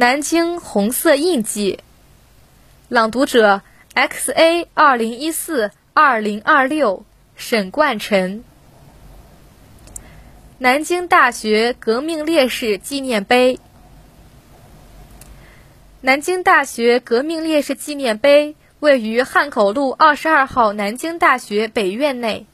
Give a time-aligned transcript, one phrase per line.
[0.00, 1.80] 南京红色印记。
[2.88, 3.62] 朗读者
[3.96, 8.44] ：xa 二零一四二零二六沈冠辰。
[10.58, 13.58] 南京大学革命烈士纪念碑。
[16.00, 22.46] 南京大学革命烈士纪念碑位于汉口路二十二号南京大学北院内。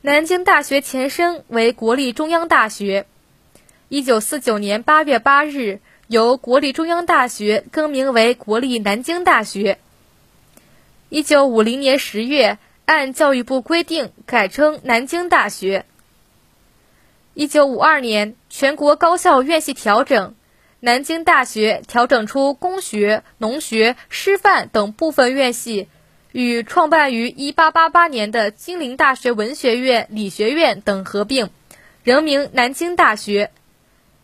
[0.00, 3.04] 南京大学前身为国立中央大学，
[3.90, 9.78] 一九四九年八月八日由国立中央大学更名为国立南京大学。
[11.08, 15.86] 一九五零年十月按教育部规定改称南京大学。
[17.32, 20.34] 一九五二年全国高校院系调整，
[20.80, 25.88] 南京大学调整出工学、农学、师范等部分院系。
[26.32, 31.50] 与创办于1888年的金陵大学文学院、理学院等合并，
[32.02, 33.52] 仍名南京大学。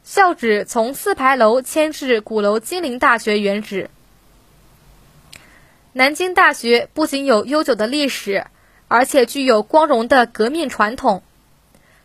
[0.02, 3.90] 校址从四牌楼迁至鼓楼金陵大学原址。
[5.92, 8.46] 南京大学不仅有悠久的历史，
[8.88, 11.22] 而且具有光荣的革命传统。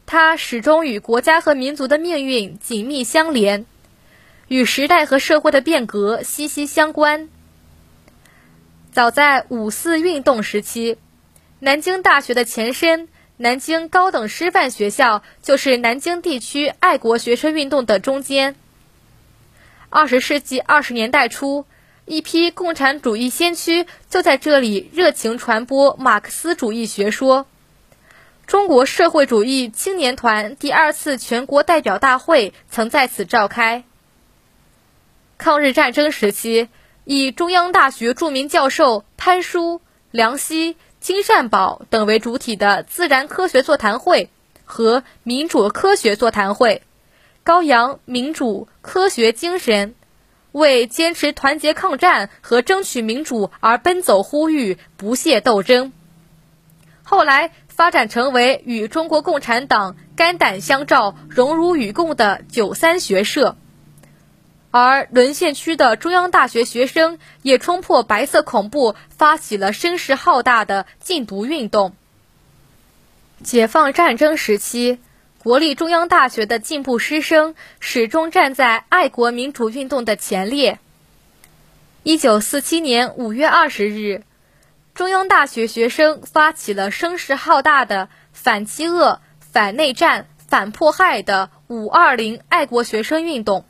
[0.05, 3.65] 它始终与国家和民族的命运紧密相连，
[4.47, 7.29] 与时代和社会的变革息息相关。
[8.91, 10.97] 早在五四运动时期，
[11.59, 13.07] 南京大学的前身
[13.37, 18.55] 南京高等师范学校就是南京地区爱国学生运动的中坚。
[19.89, 21.65] 二十世纪二十年代初，
[22.05, 27.45] 一批共产主义先驱就在这里热情传播马克思主义学说。
[28.47, 33.83] 中国社会主义青年团第二次全国代表大会曾在此召开。
[35.37, 36.69] 抗日战争时期。
[37.07, 40.75] 以中央大学著名教授潘叔、梁希、
[41.05, 44.31] 金善宝等为主体的自然科学座谈会
[44.63, 46.81] 和民主科学座谈会，
[47.43, 49.93] 高扬民主科学精神，
[50.51, 55.93] 为坚持团结抗战和争取民主而奔走呼吁、不懈斗争。
[57.03, 63.57] 后来发展成为与中国共产党肝胆相照、荣辱与共的九三学社。
[64.77, 71.95] 而沦陷区的中央大学学生也冲破白色恐怖，发起了声势浩大的禁毒运动。
[73.41, 74.99] 解放战争时期，
[75.41, 80.77] 国立中央大学的进步师生始终站在爱国民主运动的前列。
[82.03, 84.23] 一九四七年五月二十日，
[84.93, 93.63] 中央大学学生发起了声势浩大的反饥饿、反内战、反迫害的“五二零”爱国学生运动。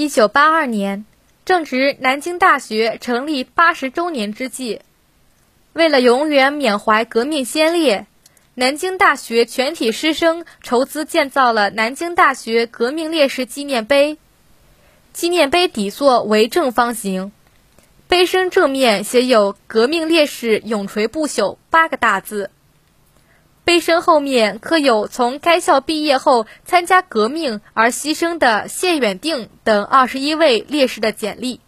[0.00, 1.04] 一九八二年，
[1.44, 4.80] 正值南京大学成立八十周年之际，
[5.74, 8.06] 为了永远缅怀革命先烈，
[8.54, 14.16] 南京大学全体师生筹资建造了南京大学革命烈士纪念碑。
[15.12, 17.30] 纪念碑底座为正方形，
[18.08, 22.50] 碑身正面写有“革命烈士永垂不朽”八个大字。
[23.70, 31.60] 碑身后面刻有从该校毕业后参加革命而牺牲的谢远定等二十一位烈士的简历。